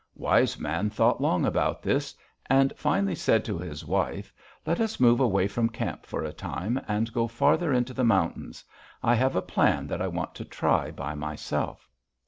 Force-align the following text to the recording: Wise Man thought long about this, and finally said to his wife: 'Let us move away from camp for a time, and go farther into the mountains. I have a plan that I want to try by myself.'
Wise 0.15 0.57
Man 0.57 0.89
thought 0.89 1.21
long 1.21 1.45
about 1.45 1.83
this, 1.83 2.15
and 2.47 2.73
finally 2.75 3.13
said 3.13 3.45
to 3.45 3.59
his 3.59 3.85
wife: 3.85 4.33
'Let 4.65 4.79
us 4.79 4.99
move 4.99 5.19
away 5.19 5.47
from 5.47 5.69
camp 5.69 6.07
for 6.07 6.23
a 6.23 6.33
time, 6.33 6.81
and 6.87 7.13
go 7.13 7.27
farther 7.27 7.71
into 7.71 7.93
the 7.93 8.03
mountains. 8.03 8.63
I 9.03 9.13
have 9.13 9.35
a 9.35 9.43
plan 9.43 9.85
that 9.89 10.01
I 10.01 10.07
want 10.07 10.33
to 10.33 10.43
try 10.43 10.89
by 10.89 11.13
myself.' 11.13 11.87